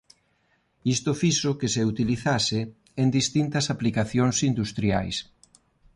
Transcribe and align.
Isto 0.95 1.11
fixo 1.21 1.57
que 1.59 1.69
se 1.75 1.81
utilizase 1.91 2.59
en 3.01 3.07
distintas 3.17 3.65
aplicacións 3.73 4.37
industriais. 4.51 5.17